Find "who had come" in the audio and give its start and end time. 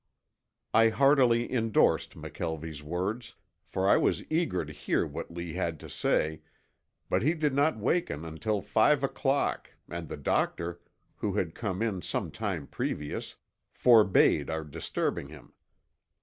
11.17-11.83